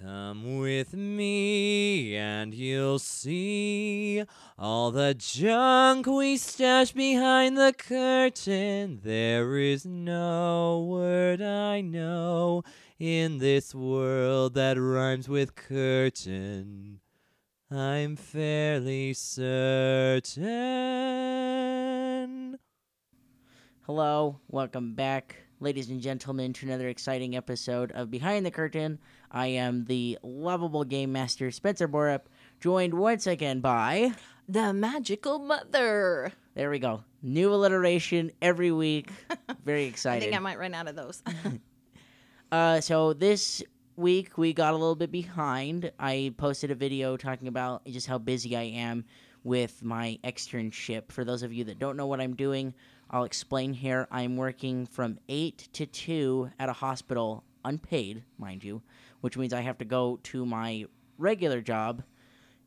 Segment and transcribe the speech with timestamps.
[0.00, 4.24] Come with me and you'll see
[4.58, 9.00] all the junk we stash behind the curtain.
[9.04, 12.64] There is no word I know
[12.98, 16.98] in this world that rhymes with curtain.
[17.70, 20.34] I'm fairly certain.
[23.82, 28.98] Hello, welcome back, ladies and gentlemen, to another exciting episode of Behind the Curtain.
[29.30, 32.26] I am the lovable game master, Spencer Borup,
[32.60, 34.12] joined once again by.
[34.46, 36.32] The magical mother.
[36.54, 37.02] There we go.
[37.22, 39.08] New alliteration every week.
[39.64, 40.18] Very exciting.
[40.18, 41.22] I think I might run out of those.
[42.52, 43.64] Uh, so this
[43.96, 45.90] week we got a little bit behind.
[45.98, 49.06] I posted a video talking about just how busy I am
[49.42, 51.10] with my externship.
[51.10, 52.74] For those of you that don't know what I'm doing,
[53.14, 54.08] I'll explain here.
[54.10, 58.82] I'm working from 8 to 2 at a hospital, unpaid, mind you,
[59.20, 62.02] which means I have to go to my regular job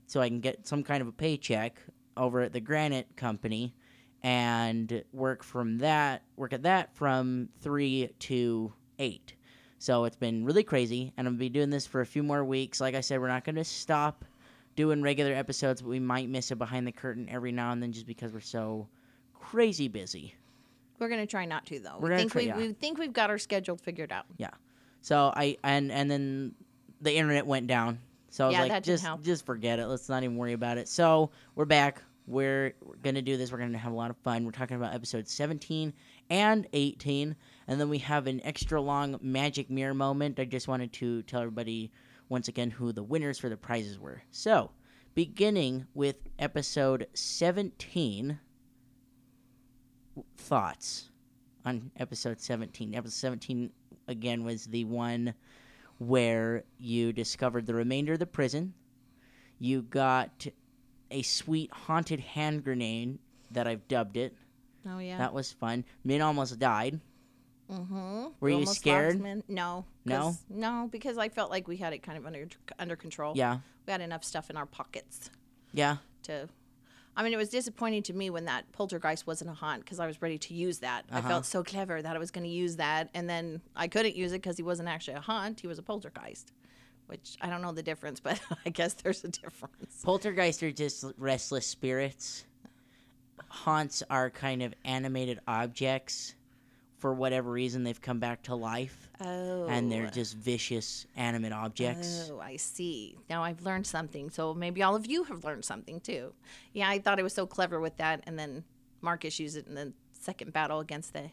[0.06, 1.82] so I can get some kind of a paycheck
[2.16, 3.76] over at the Granite Company
[4.24, 9.34] and work from that, work at that from 3 to 8.
[9.80, 12.46] So it's been really crazy, and I'm gonna be doing this for a few more
[12.46, 12.80] weeks.
[12.80, 14.24] Like I said, we're not gonna stop
[14.78, 17.92] doing regular episodes, but we might miss a behind the curtain every now and then
[17.92, 18.88] just because we're so
[19.52, 20.36] crazy busy.
[21.00, 21.98] We're gonna try not to though.
[22.00, 22.58] We're we think try- we yeah.
[22.58, 24.26] we think we've got our schedule figured out.
[24.38, 24.50] Yeah.
[25.02, 26.56] So I and and then
[27.02, 28.00] the internet went down.
[28.30, 29.24] So I was Yeah, like, just help.
[29.24, 29.88] just forget it.
[29.88, 30.88] Let's not even worry about it.
[30.88, 32.02] So we're back.
[32.26, 33.52] We're, we're gonna do this.
[33.52, 34.44] We're gonna have a lot of fun.
[34.44, 35.94] We're talking about episode 17
[36.30, 37.36] and 18,
[37.68, 40.40] and then we have an extra long magic mirror moment.
[40.40, 41.90] I just wanted to tell everybody
[42.28, 44.22] once again who the winners for the prizes were.
[44.32, 44.72] So,
[45.16, 48.40] beginning with episode 17,
[50.38, 51.10] thoughts
[51.66, 52.96] on episode 17.
[52.96, 53.72] Episode 17
[54.08, 55.34] again was the one
[56.00, 58.74] where you discovered the remainder of the prison.
[59.60, 60.46] You got
[61.10, 63.18] a sweet haunted hand grenade
[63.52, 64.36] that I've dubbed it.
[64.88, 65.18] Oh yeah.
[65.18, 65.84] That was fun.
[66.04, 67.00] Min almost died.
[67.72, 68.26] mm-hmm.
[68.40, 69.20] Were you scared?
[69.50, 69.86] No.
[70.06, 70.36] No?
[70.50, 72.48] No, because I felt like we had it kind of under
[72.80, 73.34] under control.
[73.36, 73.60] Yeah.
[73.86, 75.30] We had enough stuff in our pockets
[75.74, 75.98] Yeah.
[76.24, 76.48] to.
[77.18, 80.06] I mean, it was disappointing to me when that poltergeist wasn't a haunt because I
[80.06, 81.04] was ready to use that.
[81.12, 81.28] I Uh-huh.
[81.28, 84.32] felt so clever that I was going to use that, and then I couldn't use
[84.34, 86.54] it because he wasn't actually a haunt; he was a poltergeist.
[87.08, 90.02] Which I don't know the difference, but I guess there's a difference.
[90.04, 92.46] Poltergeists are just restless spirits.
[93.50, 96.36] Haunts are kind of animated objects.
[96.98, 99.10] For whatever reason, they've come back to life.
[99.22, 99.68] Oh.
[99.68, 100.10] And they're oh.
[100.10, 102.30] just vicious animate objects.
[102.32, 103.18] Oh, I see.
[103.30, 104.30] Now I've learned something.
[104.30, 106.34] So maybe all of you have learned something too.
[106.74, 108.64] Yeah, I thought I was so clever with that, and then
[109.02, 111.30] Marcus used it in the second battle against the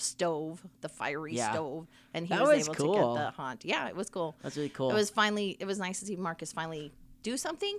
[0.00, 1.52] stove, the fiery Yeah.
[1.52, 2.94] stove, and he That was, was able cool.
[2.94, 3.64] to get the haunt.
[3.64, 4.36] Yeah, it was cool.
[4.42, 4.90] That's really cool.
[4.90, 5.56] It was finally.
[5.60, 6.92] It was nice to see Marcus finally
[7.22, 7.78] do something.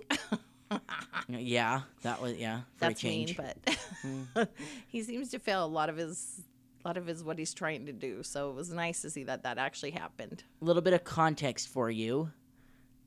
[1.27, 2.61] yeah, that was yeah.
[2.79, 3.37] That's change.
[3.37, 4.23] mean, but hmm.
[4.87, 6.41] he seems to fail a lot of his.
[6.83, 8.23] A lot of is what he's trying to do.
[8.23, 10.43] So it was nice to see that that actually happened.
[10.61, 12.31] a little bit of context for you.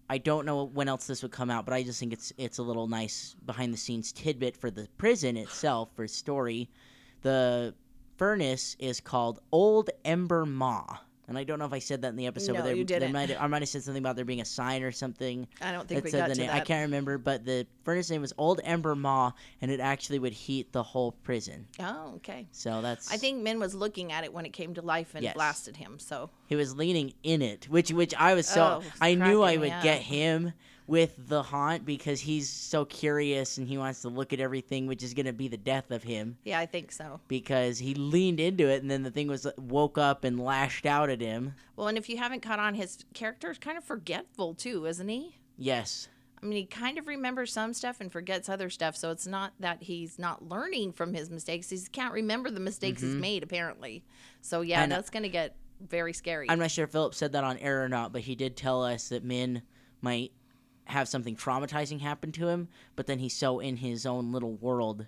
[0.08, 2.58] I don't know when else this would come out, but I just think it's it's
[2.58, 6.68] a little nice behind the scenes tidbit for the prison itself for story.
[7.22, 7.74] The
[8.16, 10.98] furnace is called Old Ember Maw.
[11.26, 12.84] And I don't know if I said that in the episode, No, but there, you
[12.84, 13.12] didn't.
[13.12, 15.48] might I might have said something about there being a sign or something.
[15.60, 16.50] I don't think we said got the to name.
[16.50, 16.56] that.
[16.56, 20.34] I can't remember, but the furnace name was Old Ember Maw, and it actually would
[20.34, 21.66] heat the whole prison.
[21.80, 22.46] Oh, okay.
[22.52, 25.22] So that's I think Min was looking at it when it came to life and
[25.24, 25.34] Yes.
[25.34, 25.98] blasted him.
[25.98, 29.56] So he was leaning in it, which which I was so Oh, I knew I
[29.56, 30.52] would get him
[30.86, 35.02] with the haunt because he's so curious and he wants to look at everything, which
[35.02, 37.20] is gonna be the death of him yeah, I think so.
[37.28, 40.86] because he leaned into it and then the thing was uh, woke up and lashed
[40.86, 41.54] out at him.
[41.76, 45.08] Well, and if you haven't caught on, his character is kind of forgetful too, isn't
[45.08, 45.36] he?
[45.56, 46.08] Yes,
[46.44, 48.96] I mean, he kind of remembers some stuff and forgets other stuff.
[48.96, 53.00] So it's not that he's not learning from his mistakes; he can't remember the mistakes
[53.00, 53.20] he's mm-hmm.
[53.20, 54.04] made, apparently.
[54.42, 56.50] So yeah, And- uh, that's gonna get very scary.
[56.50, 58.84] I'm not sure if Philip said that on air or not, but he did tell
[58.84, 59.62] us that Min
[60.02, 60.32] might
[60.86, 65.06] have something traumatizing happen to him, but then he's so in his own little world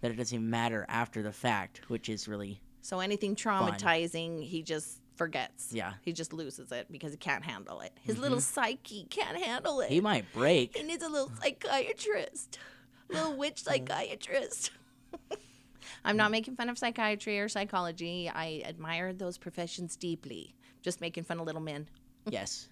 [0.00, 4.62] that it doesn't even matter after the fact, which is really so anything traumatizing, he
[4.62, 5.72] just forgets.
[5.72, 5.94] Yeah.
[6.02, 7.92] he just loses it because he can't handle it.
[8.02, 8.42] His little mm-hmm.
[8.42, 9.90] psyche can't handle it.
[9.90, 10.76] he might break.
[10.76, 12.58] He needs a little psychiatrist,
[13.08, 14.70] little witch psychiatrist.
[16.04, 18.30] I'm not making fun of psychiatry or psychology.
[18.32, 20.54] I admire those professions deeply.
[20.82, 21.88] Just making fun of little men.
[22.28, 22.68] yes.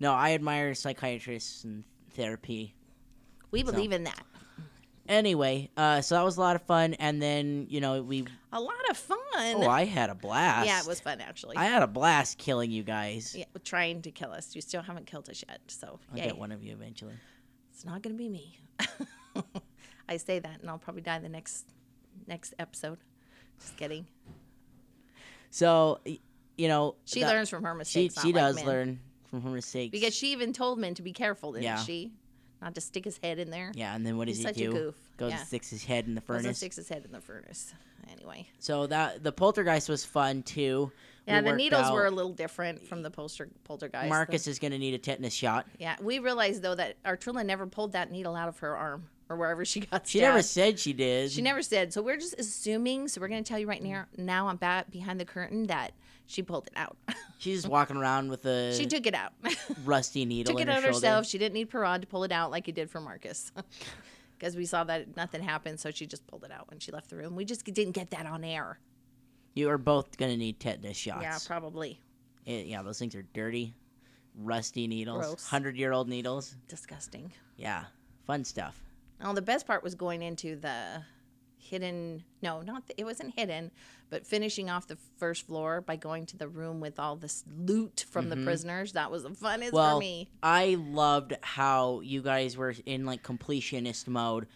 [0.00, 2.74] No, I admire psychiatrists and therapy.
[3.50, 4.24] We believe in that.
[5.08, 8.24] Anyway, uh, so that was a lot of fun, and then you know we.
[8.52, 9.18] A lot of fun.
[9.36, 10.66] Oh, I had a blast.
[10.66, 11.56] yeah, it was fun actually.
[11.56, 13.34] I had a blast killing you guys.
[13.36, 14.54] yeah, trying to kill us.
[14.54, 16.26] You still haven't killed us yet, so I'll yay.
[16.26, 17.14] get one of you eventually.
[17.72, 18.58] It's not gonna be me.
[20.08, 21.66] I say that, and I'll probably die the next
[22.26, 22.98] next episode.
[23.58, 24.06] Just kidding.
[25.50, 25.98] So,
[26.56, 28.20] you know, She learns from her mistakes.
[28.20, 28.66] she like does men.
[28.66, 31.82] learn from her mistakes because she even told Min to be careful, didn't Yeah.
[31.82, 32.12] she?
[32.62, 33.72] Not to stick his head in there.
[33.74, 34.70] Yeah, and then what does He's he such do?
[34.70, 34.94] a goof.
[35.16, 35.38] Goes yeah.
[35.38, 36.56] and sticks his head in the Goes and furnace.
[36.58, 37.72] sticks his head in the furnace.
[38.12, 38.46] Anyway.
[38.58, 40.92] So that the poltergeist was fun too.
[41.26, 44.08] We Yeah, the worked needles were a little different from the poster poltergeist.
[44.08, 45.66] Marcus is going to need a tetanus shot.
[45.78, 49.36] yeah, we realized though that Artrilla never pulled that needle out of her arm or
[49.36, 50.30] wherever she got She stabbed.
[50.32, 51.30] never said she did.
[51.30, 51.92] She never said.
[51.94, 53.08] So we're just assuming.
[53.08, 54.06] So we're going to tell you right now.
[54.18, 55.92] Now I'm back behind the curtain that
[56.30, 56.96] she pulled it out.
[57.38, 59.32] She's just walking around with a she took it out.
[59.84, 60.94] rusty needle took it her out shoulder.
[60.94, 61.26] herself.
[61.26, 63.52] She didn't need Parad to pull it out like he did for Marcus.
[64.38, 67.10] Because we saw that nothing happened, so she just pulled it out when she left
[67.10, 67.36] the room.
[67.36, 68.78] We just didn't get that on air.
[69.52, 71.20] You are both going to need tetanus shots.
[71.20, 72.00] Yeah, probably.
[72.46, 73.74] It- yeah, those things are dirty,
[74.34, 75.46] rusty needles, Gross.
[75.46, 76.56] hundred-year-old needles.
[76.68, 77.30] Disgusting.
[77.58, 77.84] Yeah,
[78.26, 78.82] fun stuff.
[79.22, 81.02] Oh, the best part was going into the
[81.60, 82.24] hidden.
[82.42, 83.70] No, not the, it wasn't hidden,
[84.08, 88.04] but finishing off the first floor by going to the room with all this loot
[88.10, 88.92] from the prisoners.
[88.92, 89.76] That was the funnest Mm-hmm.
[89.76, 90.28] well, for me.
[90.42, 94.46] I loved how you guys were in like completionist mode,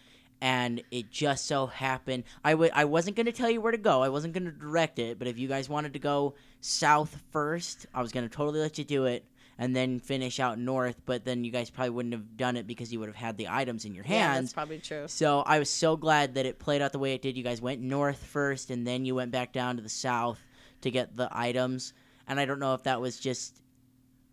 [0.41, 2.23] and it just so happened.
[2.43, 4.01] I w- I wasn't going to tell you where to go.
[4.03, 7.85] I wasn't going to direct it, but if you guys wanted to go south first,
[7.93, 9.25] I was going to totally let you do it.
[9.57, 12.91] And then finish out north, but then you guys probably wouldn't have done it because
[12.91, 14.35] you would have had the items in your hands.
[14.35, 15.07] Yeah, that's probably true.
[15.07, 17.37] So I was so glad that it played out the way it did.
[17.37, 20.41] You guys went north first, and then you went back down to the south
[20.81, 21.93] to get the items.
[22.27, 23.61] And I don't know if that was just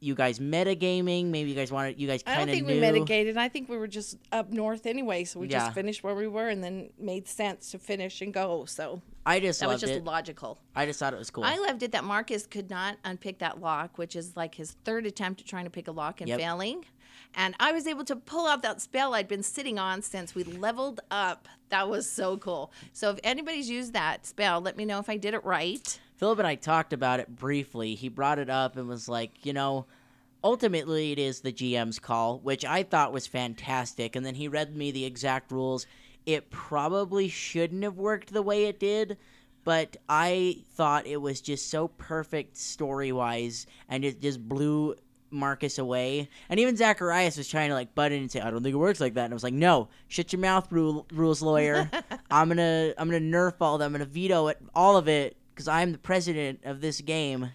[0.00, 1.26] you guys metagaming.
[1.26, 2.00] Maybe you guys wanted.
[2.00, 2.74] You guys I don't think knew.
[2.74, 3.36] we mitigated.
[3.36, 5.60] I think we were just up north anyway, so we Yeah.
[5.60, 8.64] just finished where we were, and then made sense to finish and go.
[8.64, 10.04] So I just That was just it.
[10.04, 10.58] logical.
[10.74, 11.44] I just thought it was cool.
[11.44, 15.06] I loved it that Marcus could not unpick that lock, which is like his third
[15.06, 16.40] attempt at trying to pick a lock and Yep.
[16.40, 16.84] failing.
[17.34, 20.44] And I was able to pull out that spell I'd been sitting on since we
[20.44, 21.48] leveled up.
[21.68, 22.72] That was so cool.
[22.92, 26.00] So if anybody's used that spell, let me know if I did it right.
[26.16, 27.94] Philip and I talked about it briefly.
[27.94, 29.86] He brought it up and was like, you know,
[30.44, 34.16] ultimately it is the GM's call, which I thought was fantastic.
[34.16, 35.86] And then he read me the exact rules.
[36.26, 39.18] It probably shouldn't have worked the way it did,
[39.64, 44.96] but I thought it was just so perfect story wise, and it just blew
[45.30, 46.28] Marcus away.
[46.48, 48.78] And even Zacharias was trying to like butt in and say, "I don't think it
[48.78, 51.90] works like that." And I was like, "No, shut your mouth, rule, rules lawyer.
[52.30, 53.86] I'm gonna I'm gonna nerf all them.
[53.86, 57.50] I'm gonna veto it, all of it, because I'm the president of this game."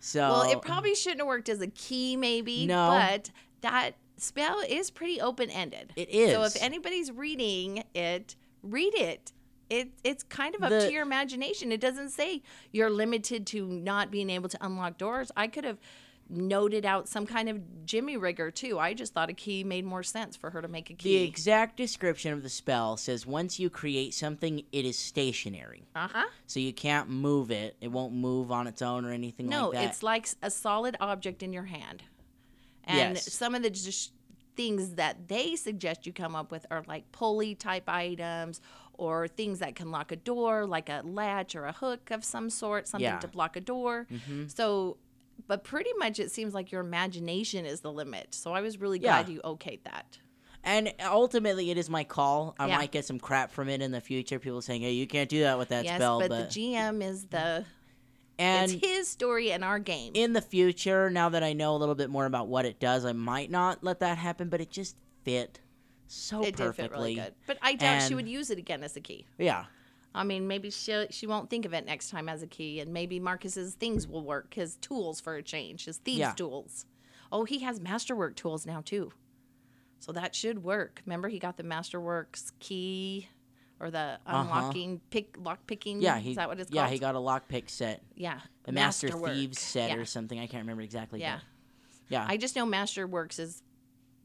[0.00, 2.66] So Well, it probably shouldn't have worked as a key, maybe.
[2.66, 2.88] No.
[2.90, 3.30] But
[3.62, 5.92] that spell is pretty open ended.
[5.96, 6.32] It is.
[6.32, 9.32] So if anybody's reading it, read it.
[9.70, 11.72] It, it's kind of up The- to your imagination.
[11.72, 12.42] It doesn't say
[12.72, 15.30] you're limited to not being able to unlock doors.
[15.36, 15.78] I could have
[16.30, 18.78] noted out some kind of Jimmy rigger too.
[18.78, 21.18] I just thought a key made more sense for her to make a key.
[21.18, 25.84] the exact description of the spell says once you create something, it is stationary.
[25.94, 26.26] Uh huh.
[26.46, 27.76] So you can't move it.
[27.80, 29.82] It won't move on its own or anything No, like that.
[29.84, 32.02] No, it's like a solid object in your hand.
[32.88, 33.32] And Yes.
[33.32, 34.12] some of the just
[34.56, 38.60] things that they suggest you come up with are like pulley type items
[38.94, 42.50] or things that can lock a door, like a latch or a hook of some
[42.50, 43.18] sort, something Yeah.
[43.20, 44.08] to block a door.
[44.10, 44.48] Mm-hmm.
[44.48, 44.96] So,
[45.46, 48.34] but pretty much it seems like your imagination is the limit.
[48.34, 49.22] So I was really Yeah.
[49.22, 50.18] glad you okayed that.
[50.64, 52.56] And ultimately, it is my call.
[52.58, 52.78] I Yeah.
[52.78, 54.40] might get some crap from it in the future.
[54.40, 57.00] People saying, "Hey, you can't do that with that yes, spell." but, But, the GM
[57.00, 57.64] is the
[58.38, 60.12] and it's his story and our game.
[60.14, 63.04] in the future, now that I know a little bit more about what it does,
[63.04, 64.48] I might not let that happen.
[64.48, 65.60] But it just fit
[66.06, 66.84] so it did perfectly.
[66.84, 67.34] fit really good.
[67.46, 69.26] But I doubt she would use it again as a key.
[69.38, 69.64] Yeah,
[70.14, 72.92] I mean, maybe she she won't think of it next time as a key, and
[72.92, 74.54] maybe Marcus's things will work.
[74.54, 76.32] His tools for a change, his thieves' Yeah.
[76.32, 76.86] tools.
[77.30, 79.12] Oh, he has masterwork tools now too,
[79.98, 81.02] so that should work.
[81.04, 83.28] Remember, he got the masterworks key,
[83.80, 85.98] or the unlocking pick lock picking.
[85.98, 86.16] Uh-huh.
[86.16, 86.18] yeah.
[86.18, 86.92] He is that what it's yeah called?
[86.92, 89.08] he got a lockpick set, yeah a Master.
[89.08, 89.96] Thieves set yeah.
[89.96, 90.38] or something.
[90.38, 91.20] I can't remember exactly.
[91.20, 91.42] Yeah, but-
[92.08, 92.26] yeah.
[92.28, 93.62] I just know Masterworks is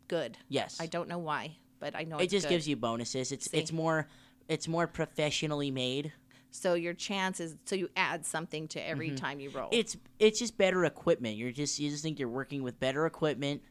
[0.07, 0.37] good.
[0.49, 2.55] yes, I don't know why, but I know it just good.
[2.55, 3.31] gives you bonuses.
[3.31, 3.57] It's See.
[3.57, 4.07] it's more
[4.47, 6.11] it's more professionally made.
[6.51, 7.55] so your chances.
[7.65, 9.67] So you add something to every time you roll.
[9.67, 9.79] Mm-hmm.
[9.79, 11.37] It's it's just better equipment.
[11.37, 13.61] You're just you just think you're working with better equipment.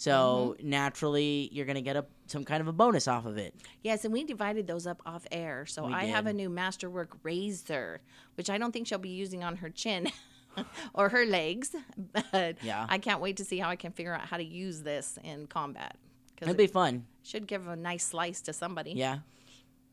[0.00, 0.70] So Mm-hmm.
[0.70, 3.54] naturally, you're gonna get a some kind of a bonus off of it.
[3.82, 5.66] Yes, and we divided those up off air.
[5.66, 6.36] So We I have a did.
[6.36, 8.00] new Masterwork razor,
[8.36, 10.10] which I don't think she'll be using on her chin
[10.94, 11.74] or her legs.
[12.32, 12.86] But Yeah.
[12.88, 15.46] I can't wait to see how I can figure out how to use this in
[15.48, 15.96] combat
[16.40, 17.04] It'd be fun.
[17.22, 18.92] should give a nice slice to somebody.
[18.92, 19.18] Yeah.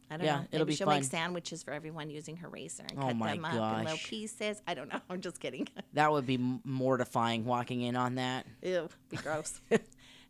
[0.09, 0.45] I don't yeah, know.
[0.53, 0.95] it'll Maybe be she'll fun.
[1.01, 4.07] make sandwiches for everyone using her razor and Oh cut them up in little gosh.
[4.07, 4.61] pieces.
[4.65, 5.01] I don't know.
[5.09, 5.67] I'm just kidding.
[5.93, 8.45] That would be mortifying walking in on that.
[8.61, 9.59] Ew, be gross.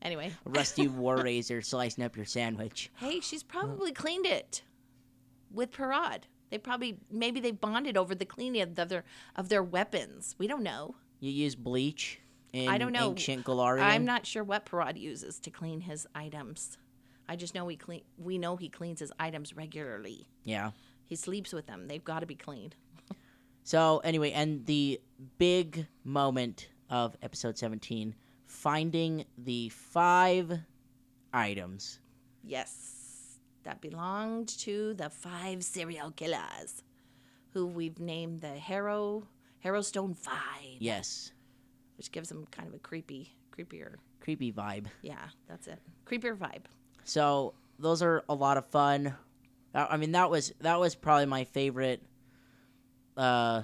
[0.01, 2.91] Anyway, rusty war razor slicing up your sandwich.
[2.95, 4.63] hey, she's probably cleaned it
[5.51, 6.23] with Parad.
[6.49, 9.03] They probably maybe they bonded over the cleaning of their
[9.35, 10.35] of their weapons.
[10.37, 10.95] We don't know.
[11.19, 12.19] You use bleach
[12.53, 13.09] in I don't know.
[13.09, 13.81] ancient Galarian.
[13.81, 16.77] I'm not sure what Parad uses to clean his items.
[17.27, 18.03] I just know he clean.
[18.17, 20.29] We know he cleans his items regularly.
[20.45, 20.71] Yeah.
[21.05, 21.87] He sleeps with them.
[21.87, 22.75] They've got to be cleaned.
[23.63, 25.01] So anyway, and the
[25.37, 28.15] big moment of episode 17,
[28.47, 30.59] finding the five
[31.33, 31.99] items.
[32.43, 36.83] Yes, that belonged to the five serial killers,
[37.51, 39.27] who we've named the Harrow
[39.63, 41.31] Harrowstone Five, Yes.
[41.97, 43.95] which gives them kind of a creepy, creepier.
[44.21, 44.85] Creepy vibe.
[45.01, 45.79] Yeah, that's it.
[46.05, 46.63] Creepier vibe.
[47.03, 49.13] So those are a lot of fun.
[49.73, 52.01] I I mean, that was that was probably my favorite
[53.17, 53.63] uh,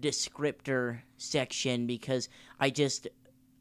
[0.00, 2.28] descriptor section because
[2.58, 3.08] I just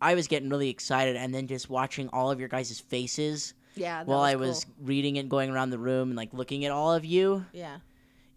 [0.06, 4.04] I was getting really excited, and then just watching all of your guys' faces Yeah.
[4.04, 4.74] While was I was cool.
[4.88, 7.46] reading it, and going around the room, and like looking at all of you.
[7.54, 7.78] Yeah.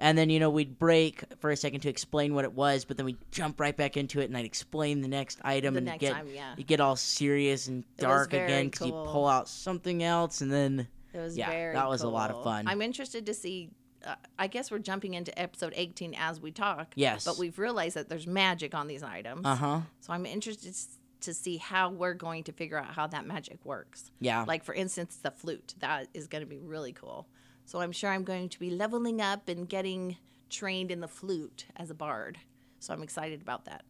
[0.00, 2.96] And then you know we'd break for a second to explain what it was, but
[2.96, 5.86] then we'd jump right back into it, and I'd explain the next item, The and
[5.86, 6.54] next get time, yeah.
[6.56, 9.06] you get all serious and dark again because you cool.
[9.06, 11.74] pull out something else, and then It was Yeah, very.
[11.74, 12.68] that was a lot of fun.
[12.68, 13.70] I'm interested to see.
[14.06, 16.92] Uh, I guess we're jumping into episode 18 as we talk.
[16.94, 17.24] Yes.
[17.24, 19.44] But we've realized that there's magic on these items.
[19.44, 20.76] uh huh, So I'm interested
[21.22, 24.10] to see how we're going to figure out how that magic works.
[24.20, 25.74] yeah, Like for instance, the flute.
[25.80, 27.26] That is going to be really cool.
[27.64, 30.16] So I'm sure I'm going to be leveling up and getting
[30.48, 32.38] trained in the flute as a bard.
[32.80, 33.84] So I'm excited about that.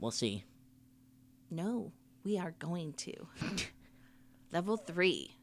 [0.00, 0.44] we'll see.
[1.50, 1.92] No,
[2.24, 3.12] we are going to.
[4.52, 5.36] Level three.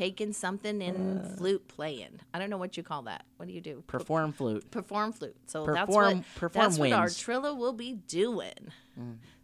[0.00, 2.20] Taking something in flute playing.
[2.32, 3.26] I don't know what you call that.
[3.36, 3.84] What do you do?
[3.86, 4.70] Perform flute.
[4.70, 5.36] perform flute.
[5.46, 7.18] So Perform- that's what perform that's what our wins.
[7.22, 8.72] Trilla will be doing.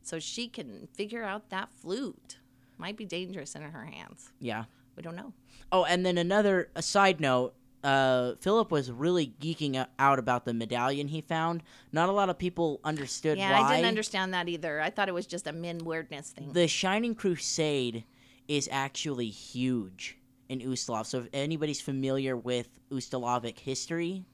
[0.01, 2.39] So she can figure out that flute.
[2.79, 4.33] Might be dangerous in her hands.
[4.41, 4.65] Yeah.
[4.97, 5.35] We don't know.
[5.71, 7.53] Oh, and then another a side note.
[7.85, 11.63] Uh, Philip was really geeking out about the medallion he found.
[11.93, 13.69] Not a lot of people understood Yeah, why.
[13.69, 14.81] I didn't understand that either.
[14.81, 16.55] I thought it was just a min weirdness thing.
[16.55, 18.05] The Shining Crusade
[18.49, 20.16] is actually huge
[20.49, 21.07] in Ustalav.
[21.07, 24.25] So if anybody's familiar with Ustalavic history,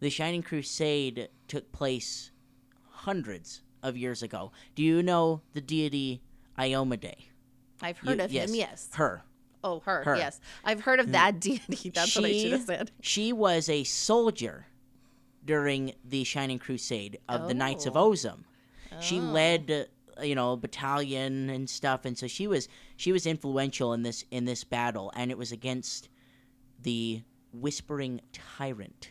[0.00, 2.30] the Shining Crusade took place
[2.90, 4.52] hundreds of years ago.
[4.74, 6.22] Do you know the deity
[6.58, 7.14] Iomedae?
[7.80, 8.54] I've You- heard of him.
[8.54, 8.88] Yes.
[8.94, 9.22] Her.
[9.64, 10.16] Oh, her, Her.
[10.16, 10.40] Yes.
[10.64, 11.90] I've heard of that deity.
[11.90, 12.90] That's what I should have said.
[13.00, 14.66] She was a soldier
[15.44, 18.10] during the Shining Crusade of the Knights of Oh.
[18.10, 18.44] Ozem.
[19.00, 19.84] She led, uh,
[20.22, 24.44] you know, battalion and stuff, and so she was she was influential in this in
[24.44, 26.08] this battle, and it was against
[26.80, 29.10] the Whispering Tyrant.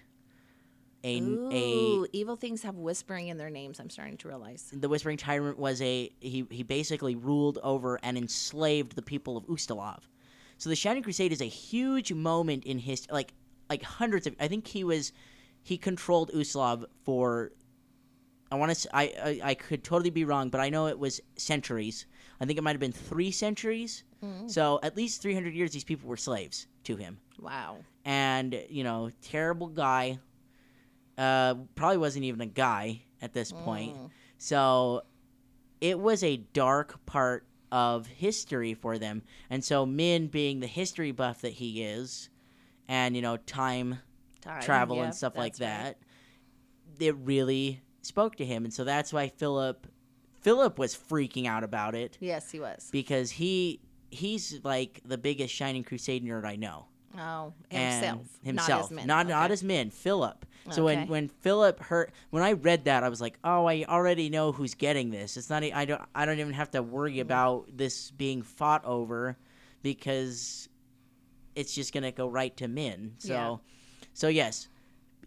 [1.03, 3.79] A, Ooh, evil things have whispering in their names.
[3.79, 4.72] I'm starting to realize.
[4.72, 9.46] the Whispering Tyrant was a he he basically ruled over and enslaved the people of
[9.46, 10.00] Ustalav.
[10.60, 13.34] So the Shining Crusade is a huge moment in history, like
[13.70, 14.36] like hundreds of.
[14.39, 15.12] I think he was
[15.63, 17.51] he controlled Ustalav for.
[18.51, 18.89] I want to.
[18.96, 22.05] I, I I could totally be wrong, but I know it was centuries.
[22.39, 24.03] I think it might have been three centuries.
[24.48, 27.77] So at least three hundred years, these people were slaves to him Wow.
[28.05, 30.20] and you know terrible guy
[31.17, 33.96] uh probably wasn't even a guy at this point
[34.38, 35.01] so
[35.79, 41.12] it was a dark part of history for them and so min being the history
[41.12, 42.29] buff that he is
[42.88, 44.00] and you know time
[44.41, 44.62] Time.
[44.62, 45.96] travel and stuff like that's right.
[46.98, 49.88] that it really spoke to him and so that's why philip
[50.41, 52.89] philip was freaking out about it Yes, he was.
[52.91, 53.79] because he
[54.10, 58.27] he's like the biggest shining crusade nerd i know Oh, and himself.
[58.41, 59.08] himself, Not as men.
[59.08, 60.46] not, not as men, Philip.
[60.70, 61.08] So when Okay.
[61.10, 64.75] when Philip heard when I read that, I was like, oh, I already know who's
[64.75, 65.36] getting this.
[65.36, 65.62] It's not.
[65.62, 66.01] e- I don't.
[66.15, 67.22] I don't even have to worry Mm.
[67.24, 69.36] about this being fought over,
[69.81, 70.70] because
[71.53, 73.15] it's just gonna go right to men.
[73.17, 73.58] So, Yeah.
[74.13, 74.70] so yes,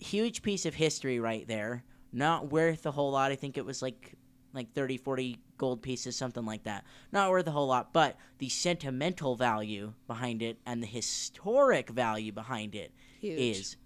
[0.01, 1.85] huge piece of history right there.
[2.15, 3.33] Not worth a whole lot.
[3.33, 4.15] I think it was like
[4.55, 6.85] like 30, 40 gold pieces, something like that.
[7.11, 12.31] Not worth a whole lot, but the sentimental value behind it and the historic value
[12.31, 13.39] behind it Huge.
[13.41, 13.77] is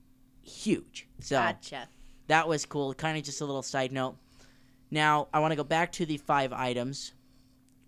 [0.42, 1.08] huge.
[1.20, 1.88] So Gotcha.
[2.26, 2.92] that was cool.
[2.92, 4.16] Kind of just a little side note.
[4.90, 7.14] Now, I want to go back to the five items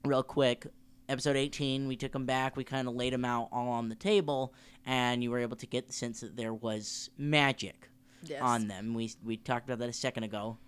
[0.07, 0.67] real quick.
[1.07, 2.57] Episode 18, we took them back.
[2.57, 4.55] We kind of laid them out all on the table,
[4.87, 7.90] and you were able to get the sense that there was magic
[8.25, 8.43] Yes.
[8.43, 8.95] on them.
[8.95, 10.59] We, we talked about that a second ago.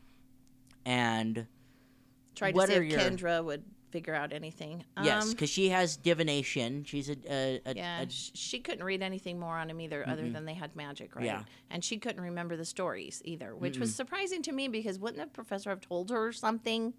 [0.85, 1.47] And
[2.35, 4.83] Tried to see if your- Kendra would figure out anything.
[5.03, 6.83] yes, Um, because she has divination.
[6.85, 10.31] She's a, a, a, yeah, a- she couldn't read anything more on him either, other
[10.31, 11.27] than they had magic, right?
[11.27, 11.43] Yeah.
[11.71, 15.27] And she couldn't remember the stories either, which was surprising to me because wouldn't the
[15.27, 16.95] professor have told her something?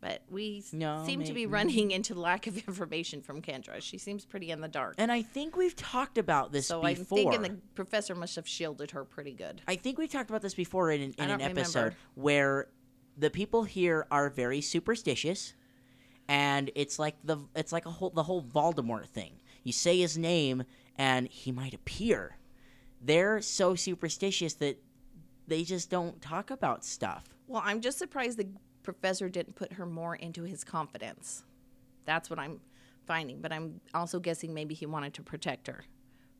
[0.00, 3.80] But we No, seem to be running into lack of information from Kendra.
[3.82, 4.94] She seems pretty in the dark.
[4.98, 6.88] and I think we've talked about this so before.
[6.88, 9.60] I'm thinking the professor must have shielded her pretty good.
[9.66, 11.96] I think we talked about this before in, in I an episode remember.
[12.14, 12.68] where
[13.16, 15.54] the people here are very superstitious,
[16.28, 19.40] and it's like the it's like a whole the whole Voldemort thing.
[19.64, 20.62] You say his name,
[20.96, 22.36] and he might appear.
[23.02, 24.80] They're so superstitious that
[25.48, 27.24] they just don't talk about stuff.
[27.46, 28.48] Well, I'm just surprised the
[28.94, 31.44] professor didn't put her more into his confidence.
[32.06, 32.60] That's what I'm
[33.06, 33.42] finding.
[33.42, 35.84] But I'm also guessing maybe he wanted to protect her.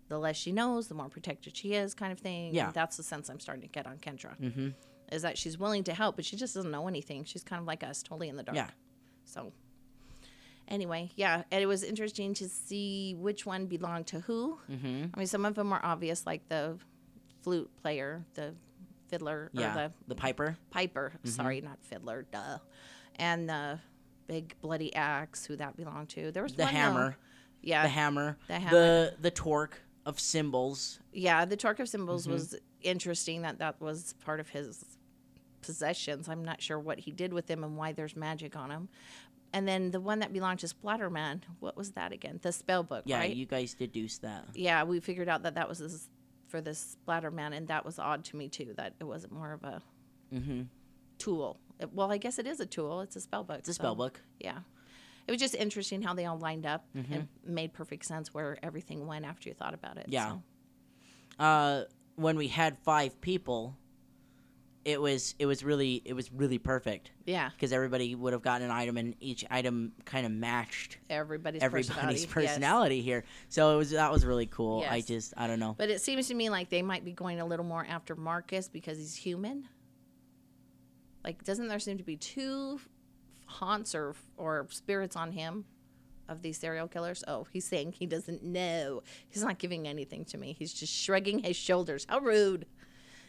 [0.08, 2.54] The less she knows, the more protected she is, kind of thing.
[2.54, 2.70] Yeah.
[2.72, 4.40] That's the sense I'm starting to get on Kendra.
[4.40, 4.68] Mm-hmm.
[5.12, 7.24] Is that she's willing to help, but she just doesn't know anything.
[7.24, 8.56] She's kind of like us, totally in the dark.
[8.56, 8.70] Yeah.
[9.26, 9.52] So,
[10.68, 14.58] anyway, yeah, and it was interesting to see which one belonged to who.
[14.70, 15.04] Mm-hmm.
[15.12, 16.78] I mean, some of them were obvious, like the
[17.42, 18.54] flute player, the
[19.08, 20.56] fiddler, Yeah, or the the Piper.
[20.70, 21.12] Piper.
[21.18, 21.28] Mm-hmm.
[21.28, 22.26] Sorry, not fiddler.
[22.30, 22.58] Duh.
[23.16, 23.80] And the
[24.26, 26.30] big bloody axe, who that belonged to.
[26.30, 27.16] There was The one, though- hammer.
[27.62, 28.36] Yeah, the hammer.
[28.46, 29.10] the The hammer.
[29.20, 31.00] the torque of symbols.
[31.12, 31.44] yeah.
[31.44, 32.32] The torque of symbols Mm-hmm.
[32.32, 33.42] was interesting.
[33.42, 34.84] That that was part of his
[35.60, 36.28] possessions.
[36.28, 38.88] I'm not sure what he did with them and why there's magic on them.
[39.52, 41.40] And then the one that belonged to Splatterman.
[41.60, 42.38] What was that again?
[42.42, 43.34] The spell book, Yeah, right?
[43.34, 44.44] you guys deduced that.
[44.54, 46.08] yeah, we figured out that that was this,
[46.48, 48.74] for this bladder man, and that was odd to me too.
[48.76, 49.82] That it wasn't more of a
[50.34, 50.62] Mm-hmm.
[51.18, 51.58] tool.
[51.80, 53.00] It- well, I guess it is a tool.
[53.00, 53.60] It's a spell book.
[53.60, 54.20] It's a so- spell book.
[54.40, 54.58] Yeah.
[55.26, 57.12] It was just interesting how they all lined up Mm-hmm.
[57.14, 60.06] and made perfect sense where everything went after you thought about it.
[60.08, 60.36] Yeah.
[61.38, 61.44] so.
[61.44, 61.84] uh,
[62.16, 63.76] when we had five people,
[64.84, 67.50] it was it was really it was really perfect Yeah.
[67.50, 72.24] because everybody would have gotten an item and each item kind of matched Everybody's, everybody's
[72.26, 72.96] personality.
[72.98, 73.04] yes.
[73.04, 73.24] here.
[73.48, 74.84] So it was that was really cool.
[74.88, 75.74] I just I don't know.
[75.76, 78.68] But it seems to me like they might be going a little more after Marcus
[78.68, 79.68] because he's human.
[81.24, 82.80] Like, doesn't there seem to be two
[83.46, 85.64] haunts or or spirits on him
[86.28, 87.24] of these serial killers?
[87.26, 89.02] Oh, he's saying he doesn't know.
[89.28, 90.54] He's not giving anything to me.
[90.58, 92.06] He's just shrugging his shoulders.
[92.08, 92.66] How rude.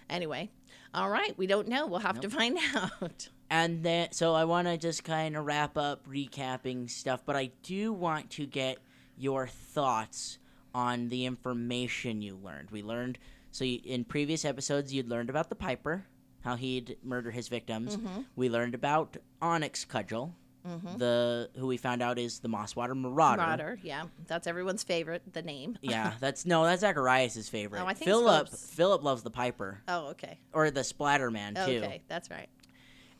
[0.10, 0.50] Anyway,
[0.94, 1.88] all right, we don't know.
[1.88, 3.30] We'll have to find out.
[3.50, 7.52] And then so I want to just kind of wrap up recapping stuff, but I
[7.64, 8.78] do want to get
[9.18, 10.38] your thoughts
[10.74, 12.72] on the information you learned.
[12.72, 13.18] We learned
[13.52, 16.06] so you, in previous episodes you'd learned about the Piper,
[16.42, 17.98] how he'd murder his victims.
[17.98, 18.22] Mm-hmm.
[18.36, 23.42] We learned about Onyx Cudgel, the who we found out is the Mosswater Marauder.
[23.42, 25.22] Marauder, yeah, that's everyone's favorite.
[25.34, 25.78] The name.
[25.82, 27.82] Yeah, that's no, that's Zacharias' favorite.
[27.82, 30.40] Oh, I think Philip Philip's- Philip loves the Piper Oh, okay.
[30.54, 31.82] or the Splatterman too.
[31.84, 32.50] Okay, that's right.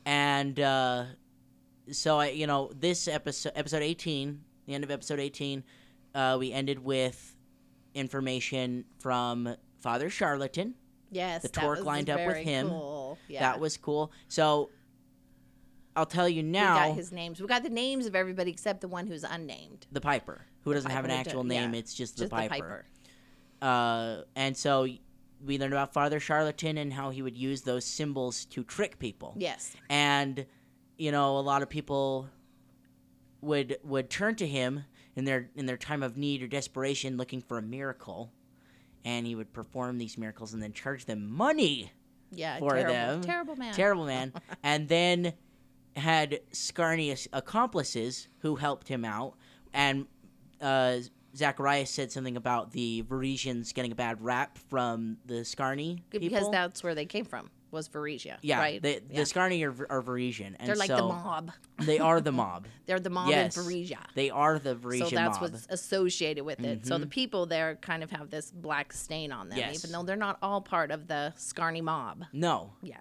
[0.04, 1.04] and uh,
[1.90, 5.64] so I, you know, this episode, episode eighteen, the end of episode eighteen,
[6.14, 7.34] uh, we ended with
[7.94, 10.74] information from Father Charlatan.
[11.10, 12.68] Yes, The torque lined up with him.
[12.68, 13.18] Cool.
[13.28, 13.40] Yeah.
[13.40, 14.12] That was cool.
[14.28, 14.70] So
[15.96, 16.82] I'll tell you now.
[16.84, 17.40] We got his names.
[17.40, 19.86] We got the names of everybody except the one who's unnamed.
[19.92, 22.84] the Piper, who doesn't have an Piper, actual yeah, name, it's just, Just the Piper.
[23.60, 24.86] Uh, and so
[25.44, 29.34] we learned about Father Charlatan and how he would use those symbols to trick people.
[29.36, 29.74] Yes.
[29.88, 30.46] and
[30.98, 32.28] you know a lot of people
[33.40, 34.84] would would turn to him
[35.16, 38.30] in their in their time of need or desperation looking for a miracle
[39.04, 41.90] and he would perform these miracles and then charge them money
[42.32, 42.58] Yeah.
[42.58, 43.72] for terrible, them Terrible man.
[43.74, 45.32] terrible man and then
[46.00, 49.34] had scarnius accomplices who helped him out
[49.72, 50.06] and
[50.60, 50.98] uh
[51.36, 56.28] Zacharias said something about the Varisians getting a bad rap from the Sczarni people.
[56.28, 57.50] Because that's where they came from.
[57.70, 58.36] Was Varisia.
[58.42, 58.82] yeah, Right.
[58.82, 59.20] the, Yeah.
[59.20, 61.52] the Sczarni are, are Varisian, and They're like so the mob.
[61.78, 62.66] they are the mob.
[62.86, 63.56] They're the mob Yes.
[63.56, 63.98] in Varisia.
[64.16, 65.52] They are the Varisian So that's mob.
[65.52, 66.84] what's associated with it.
[66.84, 67.10] So the Mhm.
[67.10, 69.76] people there kind of have this black stain on them, Yes.
[69.76, 72.24] even though they're not all part of the Sczarni mob.
[72.32, 72.98] No, Yeah.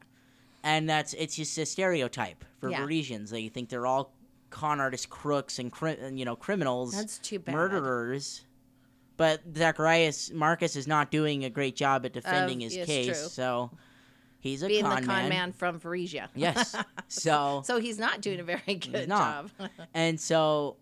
[0.63, 2.81] And that's it's just a stereotype for Yeah.
[2.81, 3.29] Varisians.
[3.29, 4.13] They think they're all
[4.49, 7.53] con artists, crooks, and cri- you know criminals, That's too bad.
[7.55, 8.45] murderers.
[9.17, 13.15] But Zacharias Marcus is not doing a great job at defending his case, true.
[13.29, 13.71] so
[14.39, 16.29] he's a Being con, the con man, from Varisia.
[16.35, 16.75] Yes,
[17.09, 19.49] so So he's not doing a very good job.
[19.93, 20.77] And so,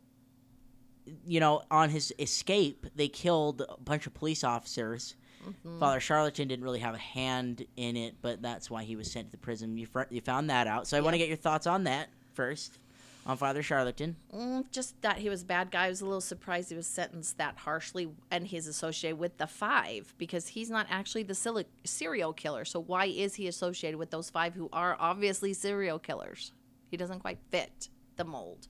[1.26, 5.16] you know, on his escape, they killed a bunch of police officers.
[5.48, 5.80] Mm-hmm.
[5.80, 9.28] Father Charlatan didn't really have a hand in it, but that's why he was sent
[9.28, 9.78] to the prison.
[9.78, 10.88] You, fr- you found that out.
[10.88, 12.80] So I want to get your thoughts on that first,
[13.26, 14.16] on Father Charlatan.
[14.34, 15.86] Mm, just that he was a bad guy.
[15.86, 19.48] I was a little surprised he was sentenced that harshly, and he's associated with the
[19.48, 22.66] five because he's not actually the sili- serial killer.
[22.66, 26.52] So why is he associated with those five who are obviously serial killers?
[26.90, 28.68] He doesn't quite fit the mold.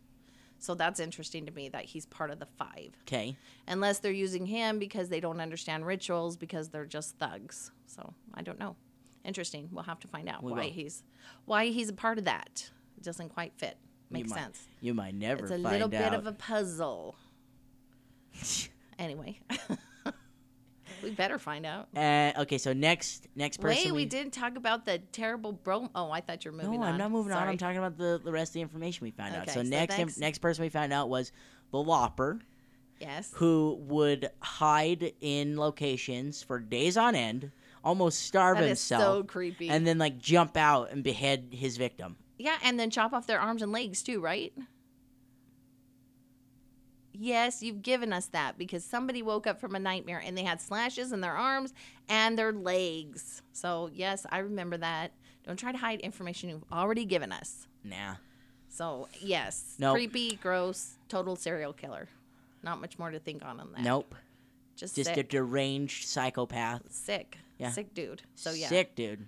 [0.60, 2.96] So that's interesting to me that he's part of the five.
[3.04, 3.38] Okay.
[3.68, 7.72] Unless they're using him because they don't understand rituals because they're just thugs.
[7.86, 8.76] So I don't know.
[9.24, 9.70] Interesting.
[9.72, 10.70] We'll have to find out We why will.
[10.72, 11.04] he's
[11.46, 12.70] why he's a part of that.
[12.98, 13.78] It doesn't quite fit.
[14.10, 14.68] Makes might sense.
[14.82, 17.16] You might never It's a little bit of a puzzle.
[19.00, 19.40] anyway.
[21.04, 21.88] we better find out.
[21.96, 23.86] Uh, okay, so next next person.
[23.86, 25.90] Wait, we didn't talk about the terrible bro.
[25.96, 26.94] Oh, I thought you were moving No, on.
[26.94, 27.48] I'm not moving on.
[27.48, 29.48] I'm talking about the, the rest of the information we found out.
[29.50, 31.32] So, so next, next- next person we found out was
[31.72, 32.40] the Lopper,
[33.00, 33.32] Yes.
[33.36, 37.52] who would hide in locations for days on end,
[37.84, 39.70] almost starve himself, so creepy.
[39.70, 42.16] and then like jump out and behead his victim.
[42.40, 44.52] Yeah, and then chop off their arms and legs too, right?
[47.20, 50.62] Yes, you've given us that because somebody woke up from a nightmare and they had
[50.62, 51.74] slashes in their arms
[52.08, 53.42] and their legs.
[53.54, 55.12] So, yes, I remember that.
[55.46, 57.68] Don't try to hide information you've already given us.
[57.84, 58.16] Nah.
[58.70, 59.96] So, yes, Nope.
[59.96, 62.08] creepy, gross, total serial killer.
[62.64, 63.82] Not much more to think on on that.
[63.82, 64.14] Nope.
[64.76, 66.82] just, Just a deranged psychopath.
[66.92, 67.72] sick, Yeah.
[67.72, 68.22] sick dude.
[68.36, 69.26] So yeah, Sick dude.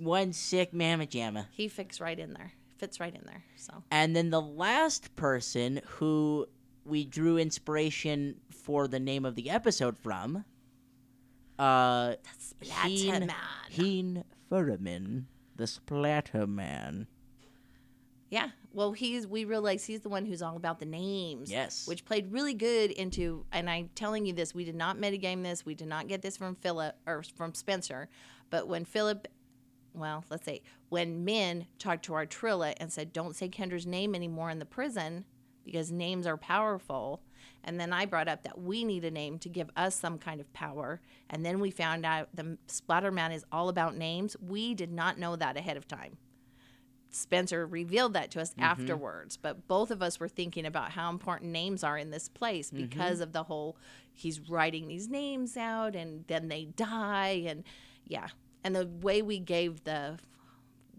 [0.00, 1.46] One sick mamma jamma.
[1.52, 2.52] he fits right in there.
[2.76, 3.42] Fits right in there.
[3.56, 6.46] So And then the last person who
[6.86, 10.44] we drew inspiration for the name of the episode from,
[11.58, 12.14] uh,
[12.60, 13.30] Heen, Splatterman.
[13.68, 17.06] Heen Furman, the Splatter Man.
[18.30, 18.50] Yeah.
[18.72, 21.50] Well, he's we realize he's the one who's all about the names.
[21.50, 21.86] Yes.
[21.86, 25.64] Which played really good into and I'm telling you this, we did not metagame this,
[25.64, 28.08] we did not get this from Philip or from Spencer.
[28.50, 29.28] But when Philip
[29.94, 34.50] well, let's say when Min talked to Artrilla and said, Don't say Kendra's name anymore
[34.50, 35.24] in the prison
[35.66, 37.20] because names are powerful.
[37.64, 40.40] And then I brought up that we need a name to give us some kind
[40.40, 41.00] of power.
[41.28, 44.36] And then we found out the Splatterman is all about names.
[44.40, 46.16] We did not know that ahead of time.
[47.10, 48.62] Spencer revealed that to us mm-hmm.
[48.62, 52.68] afterwards, but both of us were thinking about how important names are in this place
[52.68, 52.84] mm-hmm.
[52.86, 53.76] because of the whole
[54.12, 57.64] he's writing these names out and then they die and
[58.06, 58.28] yeah.
[58.62, 60.18] And the way we gave the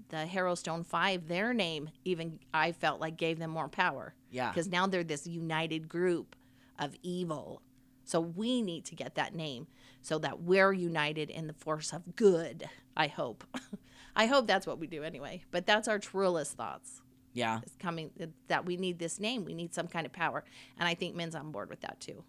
[0.09, 4.13] the Harrowstone 5 their name even I felt like gave them more power.
[4.31, 4.51] Yeah.
[4.53, 6.35] Cuz now they're this united group
[6.79, 7.61] of evil.
[8.03, 9.67] So we need to get that name
[10.01, 13.43] so that we're united in the force of good, I hope.
[14.15, 15.43] I hope that's what we do anyway.
[15.51, 17.01] But that's our truest thoughts.
[17.33, 17.59] Yeah.
[17.65, 18.11] Is coming
[18.47, 19.45] that we need this name.
[19.45, 20.43] We need some kind of power.
[20.79, 22.23] And I think Min's on board with that too.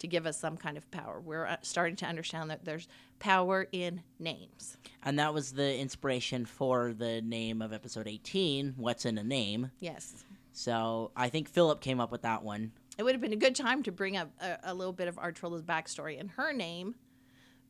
[0.00, 1.20] To give us some kind of power.
[1.20, 4.78] We're uh, starting to understand that there's power in names.
[5.02, 9.70] And that was the inspiration for the name of episode 18, What's in a Name.
[9.78, 10.24] Yes.
[10.52, 12.72] So I think Philip came up with that one.
[12.96, 15.16] It would have been a good time to bring up a, a little bit of
[15.16, 16.94] Artrilla's backstory and her name,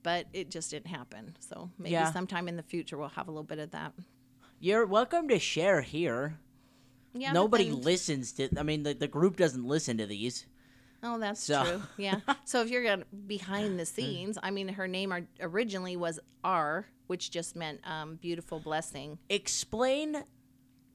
[0.05, 1.37] but it just didn't happen.
[1.41, 2.13] So maybe Yeah.
[2.13, 3.93] sometime in the future we'll have a little bit of that.
[4.61, 6.39] You're welcome to share here.
[7.13, 10.47] Yeah, Nobody listens to, I mean, the, the group doesn't listen to these.
[11.03, 11.83] Oh, that's So- true.
[11.97, 12.21] Yeah.
[12.45, 16.87] so if you're gonna behind the scenes, I mean, her name ar- originally was R,
[17.07, 19.19] which just meant um, beautiful blessing.
[19.29, 20.23] Explain,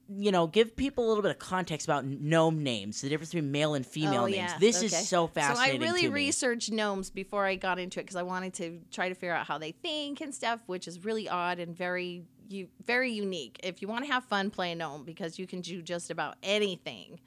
[0.08, 3.50] you know, give people a little bit of context about gnome names, the difference between
[3.50, 4.36] male and female oh, names.
[4.36, 4.58] yeah.
[4.58, 4.86] This okay.
[4.86, 5.80] is so fascinating.
[5.80, 9.08] So I really researched gnomes before I got into it because I wanted to try
[9.08, 12.68] to figure out how they think and stuff, which is really odd and very you
[12.84, 13.58] very unique.
[13.62, 16.36] If you want to have fun, play a gnome because you can do just about
[16.42, 17.20] anything.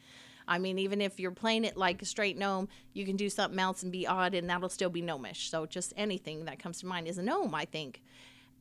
[0.49, 3.59] I mean, even if you're playing it like a straight gnome, you can do something
[3.59, 5.49] else and be odd, and that'll still be gnomish.
[5.49, 8.01] So just anything that comes to mind is a gnome, I think.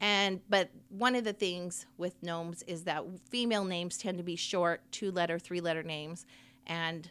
[0.00, 4.36] And but one of the things with gnomes is that female names tend to be
[4.36, 6.26] short, two letter, three letter names,
[6.66, 7.10] and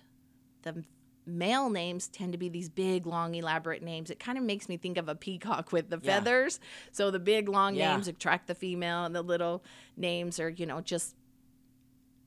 [0.61, 0.85] the
[1.25, 4.09] male names tend to be these big, long, elaborate names.
[4.09, 6.19] It kind of makes me think of a peacock with the Yeah.
[6.19, 6.59] feathers.
[6.93, 7.93] So the big, long Yeah.
[7.93, 9.63] names attract the female, and the little
[9.97, 11.15] names are, you know, just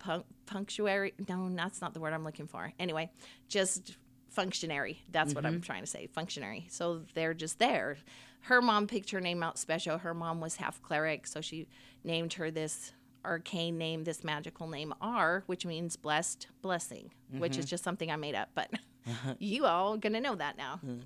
[0.00, 1.14] pun- punctuary.
[1.28, 2.72] No, that's not the word I'm looking for.
[2.78, 3.10] Anyway,
[3.48, 3.96] just
[4.28, 5.02] functionary.
[5.10, 5.62] That's what I'm mm-hmm.
[5.62, 6.08] trying to say.
[6.08, 6.66] Functionary.
[6.68, 7.96] So they're just there.
[8.42, 9.98] Her mom picked her name out special.
[9.98, 11.68] Her mom was half cleric, so she
[12.04, 12.92] named her this
[13.24, 17.70] arcane name, this magical name R, which means blessed blessing, which is mm-hmm.
[17.70, 18.70] just something I made up, but
[19.38, 20.80] you all gonna know that now.
[20.84, 21.00] Mm-hmm.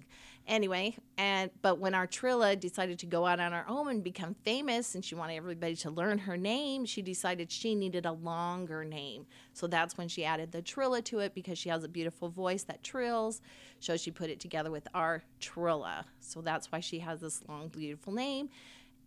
[0.46, 4.94] Anyway, and but when Artrilla decided to go out on her own and become famous,
[4.94, 9.24] and she wanted everybody to learn her name, she decided she needed a longer name.
[9.54, 12.62] So that's when she added the Trilla to it because she has a beautiful voice
[12.64, 13.40] that trills.
[13.80, 16.04] So she put it together with our Trilla.
[16.20, 18.50] So that's why she has this long, beautiful name,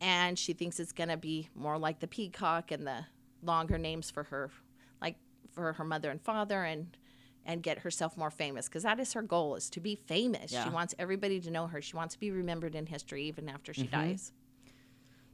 [0.02, 3.06] and she thinks it's gonna be more like the peacock and the
[3.44, 4.50] longer names for her,
[5.04, 5.18] like
[5.52, 6.98] for her mother and father, and
[7.48, 10.64] and get herself more famous because that is her goal is to be famous Yeah.
[10.66, 13.74] she wants everybody to know her she wants to be remembered in history even after
[13.74, 14.32] she dies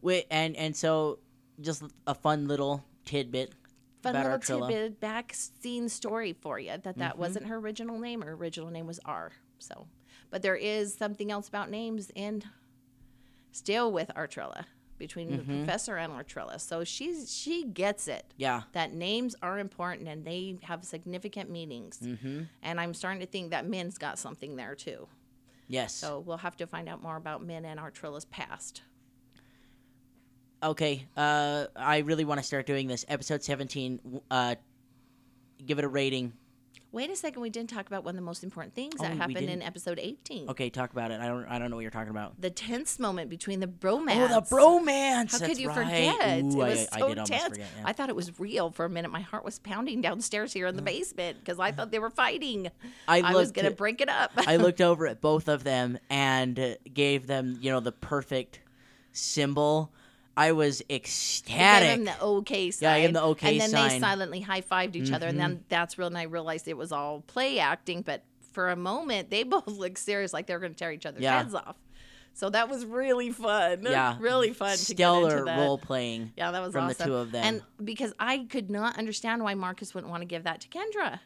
[0.02, 1.19] Wait, and and so
[1.62, 3.54] just a fun little tidbit.
[4.02, 4.67] fun little Artrilla.
[4.69, 7.17] tidbit back scene story for you that that Mhm.
[7.17, 8.21] wasn't her original name.
[8.21, 9.32] Her original name was R.
[9.60, 9.88] So,
[10.30, 12.43] but there is something else about names in
[13.54, 14.65] still with Artrilla
[15.08, 15.66] between the Mhm.
[15.66, 16.60] professor and Artrilla.
[16.62, 18.63] So she's she gets it Yeah.
[18.72, 22.00] that names are important and they have significant meanings.
[22.00, 22.44] Mm-hmm.
[22.62, 25.08] And I'm starting to think that Min's got something there too.
[25.68, 25.94] Yes.
[25.94, 28.82] So we'll have to find out more about Min and Artrilla's past.
[30.62, 31.06] okay.
[31.18, 33.04] Uh, I really want to start doing this.
[33.10, 34.22] Episode seventeen.
[34.32, 34.56] Uh,
[35.66, 36.32] give it a rating.
[36.93, 39.17] Wait a second, we didn't talk about one of the most important things Oh, that
[39.17, 40.47] happened in episode 18.
[40.49, 41.19] Okay, talk about it.
[41.19, 41.43] I don't.
[41.45, 42.39] I don't know what you're talking about.
[42.39, 44.29] The tense moment between the bromance.
[44.29, 45.32] Oh, the bromance.
[45.32, 45.88] How That's could you right.
[45.88, 46.43] forget?
[46.43, 47.43] Ooh, it was I, so did tense.
[47.49, 47.67] forget.
[47.79, 47.84] Yeah.
[47.86, 49.10] I thought it was real for a minute.
[49.12, 50.86] My heart was pounding downstairs here in the Mm.
[50.86, 52.69] basement because I thought they were fighting.
[53.08, 54.29] I I, was going to break it up.
[54.38, 58.60] I looked over at both of them and gave them, you know, the perfect
[59.13, 59.91] symbol.
[60.36, 61.88] I was ecstatic.
[61.88, 62.88] gave him the okay sign.
[62.88, 63.65] Yeah, I gave the okay sign.
[63.65, 65.28] And then they silently high fived each other.
[65.28, 65.63] And then mm-hmm.
[65.69, 68.02] that's when I realized it was all play acting.
[68.02, 71.06] But for a moment, they both looked serious, like they were going to tear each
[71.06, 71.38] other's Yeah.
[71.38, 71.78] heads off.
[72.36, 73.84] So that was really fun.
[73.84, 74.17] Yeah.
[74.19, 76.98] Really fun to get Stellar role playing Yeah, that was from awesome.
[76.98, 77.43] the two of them.
[77.43, 81.19] And because I could not understand why Marcus wouldn't want to give that to Kendra.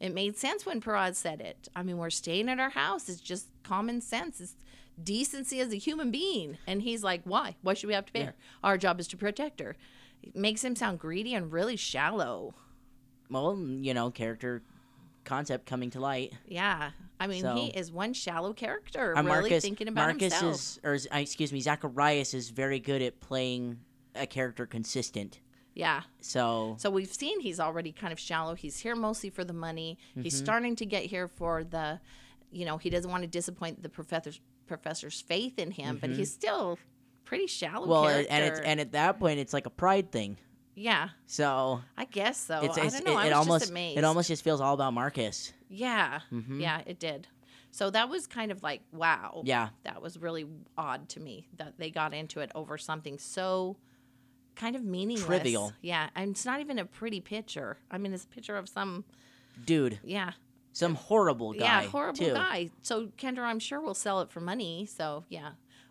[0.00, 1.68] It made sense when Parad said it.
[1.76, 3.08] I mean, we're staying at our house.
[3.08, 4.40] It's just common sense.
[4.40, 4.56] It's
[5.04, 6.58] decency as a human being.
[6.66, 7.56] And he's like, why?
[7.62, 8.26] Why should we have to pay Yeah.
[8.26, 8.34] her?
[8.64, 9.76] Our job is to protect her.
[10.22, 12.54] It makes him sound greedy and really shallow.
[13.30, 14.62] well, you know, character
[15.24, 16.32] concept coming to light.
[16.48, 16.90] Yeah.
[17.20, 20.54] I mean, he is one shallow character, Uh, really thinking about Marcus himself.
[20.54, 23.78] is, or is- uh, excuse me, Zacharias is very good at playing
[24.16, 25.38] a character consistent.
[25.74, 26.02] yeah.
[26.20, 28.54] So So we've seen he's already kind of shallow.
[28.54, 29.96] He's here mostly for the money.
[30.16, 30.44] He's Mm-hmm.
[30.44, 32.00] starting to get here for the,
[32.50, 36.32] you know, he doesn't want to disappoint the professor's professor's faith in him, but he's
[36.32, 36.78] still
[37.24, 37.80] pretty shallow.
[37.82, 37.90] Mm-hmm.
[37.90, 38.32] well, character.
[38.32, 40.36] and it's and at that point it's like a pride thing.
[40.74, 42.60] yeah, So I guess so.
[42.62, 43.12] it's, I don't know.
[43.12, 43.98] it, I it was almost just amazed.
[43.98, 45.52] it almost just feels all about Marcus.
[45.68, 46.60] yeah, Mhm.
[46.60, 47.26] yeah, it did.
[47.72, 49.42] So that was kind of like wow.
[49.44, 49.68] Yeah.
[49.84, 50.46] that was really
[50.78, 53.76] odd to me that they got into it over something so
[54.56, 55.26] kind of meaningless.
[55.26, 55.72] Trivial.
[55.82, 57.76] Yeah, and it's not even a pretty picture.
[57.90, 59.04] I mean, it's a picture of some
[59.64, 60.32] Dude, yeah
[60.72, 61.58] some horrible guy.
[61.82, 62.32] Yeah, horrible too.
[62.32, 62.70] guy.
[62.82, 64.86] So Kendra, I'm sure will sell it for money.
[64.86, 65.50] So yeah,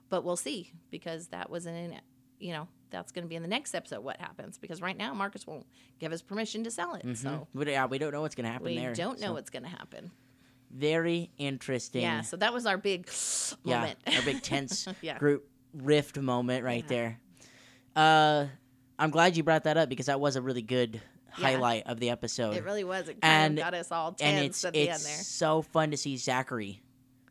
[0.09, 2.01] but we'll see because that wasn't in it.
[2.39, 3.99] You know, that's going to be in the next episode.
[4.01, 4.57] What happens?
[4.57, 5.65] Because right now Marcus won't
[5.99, 7.01] give us permission to sell it.
[7.17, 7.47] So Mhm.
[7.53, 8.91] We, yeah, we don't know what's gonna happen we there.
[8.91, 9.33] We don't know so.
[9.33, 10.11] what's going to happen.
[10.71, 12.01] Very interesting.
[12.03, 12.21] Yeah.
[12.21, 13.09] So that was our big
[13.63, 13.99] Yeah, moment.
[14.15, 15.17] our big tense Yeah.
[15.17, 16.89] group rift moment right Yeah.
[16.89, 17.19] there.
[17.95, 18.47] Uh,
[18.97, 21.01] I'm glad you brought that up because that was a really good
[21.37, 21.45] Yeah.
[21.47, 22.55] highlight of the episode.
[22.55, 23.09] it really was.
[23.09, 25.23] It kind And- of got us all and tense it's at the it's end there.
[25.23, 26.81] so fun to see Zachary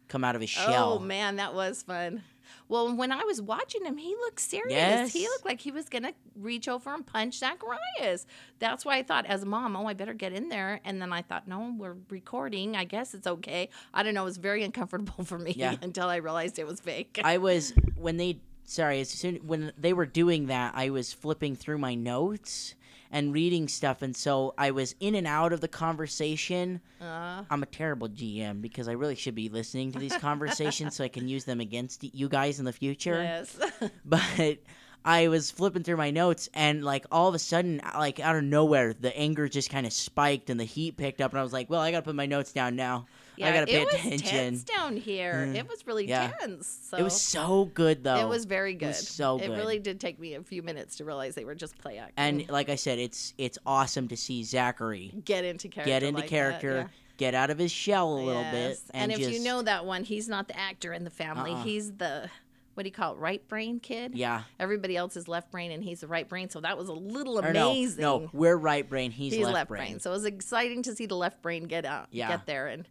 [0.08, 0.92] come out of his oh, shell.
[0.94, 2.22] Oh man, that was fun.
[2.66, 5.12] Well, when I was watching him, he looked serious.
[5.12, 8.26] He looked like he was gonna reach over and punch Zacharias.
[8.58, 10.80] That's why I thought, as a mom, oh, I better get in there.
[10.84, 12.76] And then I thought, no, we're recording.
[12.76, 13.68] I guess it's okay.
[13.92, 14.22] I don't know.
[14.22, 15.76] It was very uncomfortable for me Yeah.
[15.82, 17.18] until I realized it was fake.
[17.24, 21.56] I was when they sorry as soon when they were doing that, I was flipping
[21.56, 22.74] through my notes
[23.10, 26.80] and reading stuff, and so I was in and out of the conversation.
[27.00, 31.04] Uh, I'm a terrible GM because I really should be listening to these conversations so
[31.04, 33.22] I can use them against you guys in the future.
[33.22, 33.58] yes.
[34.04, 34.58] But
[35.04, 38.44] I was flipping through my notes and like all of a sudden, like out of
[38.44, 41.52] nowhere, the anger just kind of spiked and the heat picked up, and I was
[41.52, 43.06] like, "Well, I gotta put my notes down now.
[43.46, 45.46] I gotta pay it was attention." tense down here.
[45.48, 45.56] Mm.
[45.56, 46.32] It was really Yeah.
[46.40, 46.66] tense.
[46.90, 48.16] So It was so good though.
[48.16, 48.88] it was very good.
[48.88, 51.76] was so It really did take me a few minutes to realize they were just
[51.78, 52.14] play acting.
[52.16, 55.90] and like I said, it's it's awesome to see Zachary get into character.
[55.90, 56.88] get into like that, character, yeah.
[57.16, 58.82] get out of his shell a little bit, Yes.
[58.94, 61.52] and, if just, you know that one, he's not the actor in the family.
[61.52, 61.62] Uh-uh.
[61.62, 62.30] He's the
[62.74, 64.14] what do you call it, right brain kid?
[64.14, 66.48] yeah, Everybody else is left brain, and he's the right brain.
[66.48, 68.00] So that was a little or no, amazing.
[68.00, 69.98] no, we're right brain, he's, he's left, brain.
[69.98, 72.28] So it was exciting to see the left brain get out, Yeah.
[72.28, 72.86] get there, and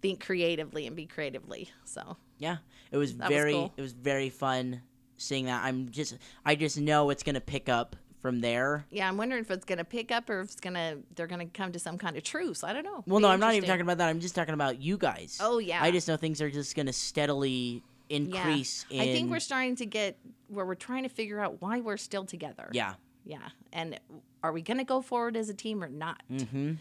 [0.00, 1.70] think creatively and be creatively.
[1.84, 2.58] So Yeah,
[2.90, 3.72] it was That was very cool.
[3.76, 4.82] it was very fun
[5.16, 5.64] seeing that.
[5.64, 8.84] I'm just I just know it's gonna pick up from there.
[8.90, 11.72] yeah, I'm wondering if it's gonna pick up or if it's gonna they're gonna come
[11.72, 12.64] to some kind of truce.
[12.64, 13.04] I don't know.
[13.06, 14.08] Well, Be no, I'm not even talking about that.
[14.08, 15.38] I'm just talking about you guys.
[15.40, 15.82] Oh yeah.
[15.82, 18.86] I just know things are just gonna steadily increase.
[18.90, 21.96] In, I think we're starting to get where we're trying to figure out why we're
[21.98, 22.68] still together.
[22.72, 22.94] yeah.
[23.24, 23.48] Yeah.
[23.74, 24.00] And
[24.42, 26.22] are we going to go forward as a team or not?
[26.32, 26.72] Mm-hmm.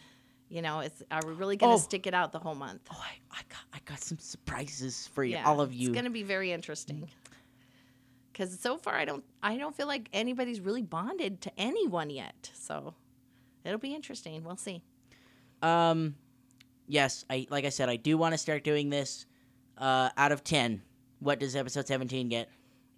[0.49, 1.85] You know, it's are we really going to Oh.
[1.85, 2.81] stick it out the whole month?
[2.91, 5.89] Oh, I, I got I got some surprises for you, Yeah, all of you.
[5.89, 7.09] It's going to be very interesting.
[8.33, 12.51] Cuz so far I don't I don't feel like anybody's really bonded to anyone yet.
[12.53, 12.93] So
[13.65, 14.43] it'll be interesting.
[14.43, 14.83] We'll see.
[15.61, 16.15] Um,
[16.87, 19.25] yes, I like I said, I do want to start doing this.
[19.77, 20.81] Uh, out of ten,
[21.19, 22.49] what does episode seventeen get?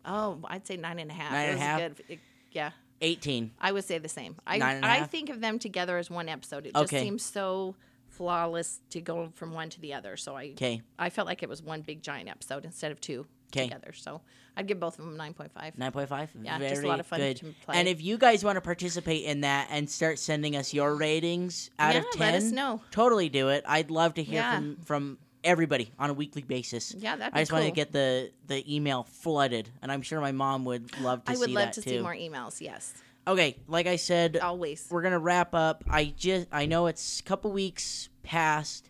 [0.05, 1.31] Oh, I'd say nine and a half.
[1.31, 1.79] Nine and a half?
[1.79, 2.03] Good.
[2.09, 2.19] It-
[2.51, 2.71] yeah.
[3.01, 3.51] 18.
[3.59, 4.35] I would say the same.
[4.45, 5.11] I Nine and a I half?
[5.11, 6.65] think of them together as one episode.
[6.65, 7.01] It just Okay.
[7.03, 7.75] seems so
[8.07, 10.17] flawless to go from one to the other.
[10.17, 10.81] So I Okay.
[10.97, 13.65] I felt like it was one big giant episode instead of two 'Kay.
[13.65, 13.93] together.
[13.93, 14.21] So
[14.57, 15.75] I'd give both of them nine point five.
[15.77, 16.29] 9.5?
[16.43, 17.37] Yeah, Very just a lot of fun good.
[17.37, 17.77] to play.
[17.77, 21.69] And if you guys want to participate in that and start sending us your ratings
[21.79, 22.81] out Yeah, of 10, let us know.
[22.91, 23.63] totally do it.
[23.67, 24.55] I'd love to hear Yeah.
[24.55, 26.93] from, from everybody on a weekly basis.
[26.97, 30.19] Yeah, that'd be I just want to get the, the email flooded, and I'm sure
[30.21, 31.89] my mom would love to I see would love that to too.
[31.89, 32.61] see more emails.
[32.61, 32.93] Yes,
[33.27, 34.87] Okay, like I said, always.
[34.89, 35.83] we're gonna wrap up.
[35.89, 38.89] I just I know it's a couple weeks past,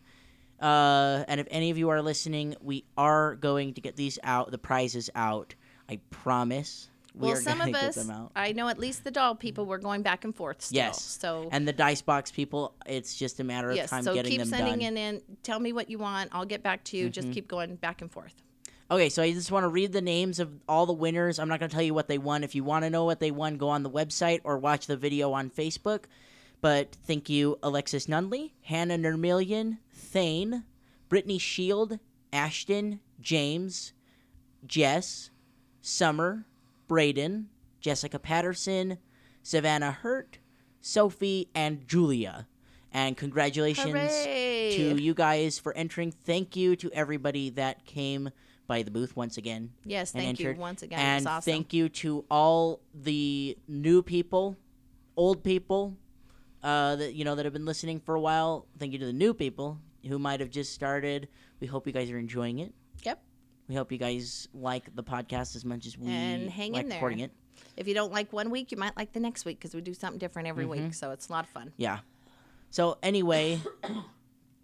[0.62, 4.52] uh, and if any of you are listening, we are going to get these out,
[4.52, 5.56] the prizes out.
[5.90, 6.90] I promise.
[7.16, 10.24] We well, some of us, I know at least the doll people, were going back
[10.24, 10.62] and forth.
[10.62, 10.78] Still.
[10.78, 11.02] Yes.
[11.02, 13.90] So And the dice box people, it's just a matter of yes.
[13.90, 14.98] time So getting keep them sending done.
[14.98, 15.22] it in.
[15.44, 16.30] Tell me what you want.
[16.34, 17.06] I'll get back to you.
[17.06, 17.12] Mm-hmm.
[17.14, 18.36] Just keep going back and forth.
[18.92, 21.38] Okay, so I just want to read the names of all the winners.
[21.38, 22.44] I'm not going to tell you what they won.
[22.44, 24.98] If you want to know what they won, go on the website or watch the
[24.98, 26.06] video on Facebook.
[26.62, 30.64] But thank you, Alexis Nunley, Hannah Nermillion, Thane,
[31.08, 32.00] Brittany Shield,
[32.34, 33.94] Ashton, James,
[34.66, 35.30] Jess,
[35.82, 36.46] Summer,
[36.90, 37.48] Braden,
[37.80, 38.98] Jessica Patterson,
[39.44, 40.40] Savannah Hurt,
[40.82, 42.48] Sophie, and Julia.
[42.92, 44.74] And congratulations Hooray!
[44.76, 46.12] to you guys for entering.
[46.12, 48.32] Thank you to everybody that came
[48.68, 49.72] by the booth once again.
[49.86, 51.00] Yes, thank you once again.
[51.00, 51.52] And awesome.
[51.52, 54.58] thank you to all the new people,
[55.16, 55.96] old people,
[56.64, 58.66] uh, that you know that have been listening for a while.
[58.80, 61.28] Thank you to the new people who might have just started.
[61.60, 62.74] We hope you guys are enjoying it.
[63.04, 63.22] Yep.
[63.70, 66.90] We hope you guys like the podcast as much as we And hang like in
[66.90, 66.98] there.
[66.98, 67.32] recording it.
[67.78, 69.94] If you don't like one week, you might like the next week because we do
[69.94, 70.86] something different every Mm-hmm.
[70.86, 70.94] week.
[70.96, 71.72] So it's a lot of fun.
[71.78, 72.00] Yeah.
[72.72, 73.60] So anyway,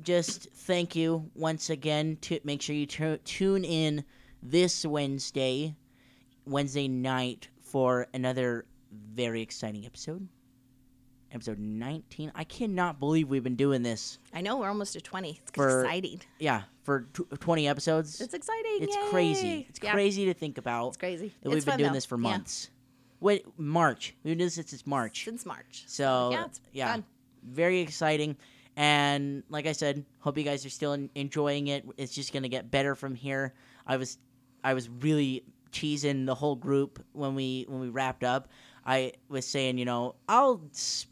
[0.01, 2.17] just thank you once again.
[2.21, 4.03] To make sure you tu- tune in
[4.41, 5.75] this Wednesday,
[6.45, 10.27] Wednesday night for another very exciting episode.
[11.35, 12.31] Episode 19.
[12.33, 14.19] I cannot believe we've been doing this.
[14.33, 15.41] I know we're almost to 20.
[15.41, 16.21] It's For- exciting.
[16.39, 18.21] Yeah, for tw 20 episodes.
[18.21, 18.77] It's exciting.
[18.79, 19.09] It's Yay!
[19.09, 19.65] crazy.
[19.69, 21.33] It's Yeah, crazy to think about It's crazy.
[21.41, 21.93] that It's we've been doing though.
[21.95, 22.69] this for Yeah, months.
[23.19, 24.15] Wait, March.
[24.23, 25.25] We've been doing this since March.
[25.25, 25.83] since March.
[25.87, 27.05] So yeah, it's yeah, fun.
[27.43, 28.37] very exciting.
[28.77, 31.85] And like I said, hope you guys are still en- enjoying it.
[31.97, 33.53] It's just gonna get better from here.
[33.85, 34.17] I was,
[34.63, 35.43] I was really
[35.73, 38.47] teasing the whole group when we when we wrapped up.
[38.85, 40.61] I was saying, you know, I'll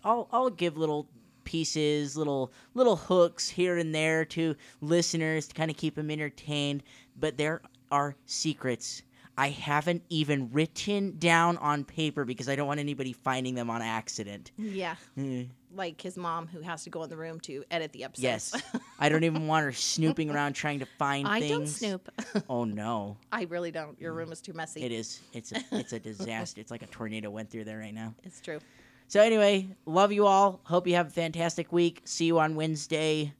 [0.03, 1.07] I'll I'll give little
[1.43, 6.83] pieces, little little hooks here and there to listeners to kind of keep them entertained.
[7.19, 9.03] But there are secrets.
[9.37, 13.81] I haven't even written down on paper because I don't want anybody finding them on
[13.81, 14.51] accident.
[14.57, 14.95] Yeah.
[15.17, 15.49] Mm.
[15.75, 18.21] Like his mom who has to go in the room to edit the episode.
[18.23, 18.61] Yes.
[18.99, 21.51] I don't even want her snooping around trying to find I things.
[21.51, 22.43] don't snoop.
[22.49, 23.17] Oh no.
[23.31, 23.99] I really don't.
[23.99, 24.83] Your room is too messy.
[24.83, 25.21] It is.
[25.33, 26.61] It's a it's a disaster.
[26.61, 28.13] it's like a tornado went through there right now.
[28.23, 28.59] It's true.
[29.07, 30.59] So anyway, love you all.
[30.63, 32.01] Hope you have a fantastic week.
[32.05, 33.33] See you on Wednesday.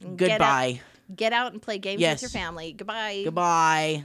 [0.00, 0.80] Get out- Goodbye.
[1.14, 2.20] Get out and play games Yes.
[2.22, 2.72] with your family.
[2.72, 3.22] Goodbye.
[3.24, 4.04] Goodbye.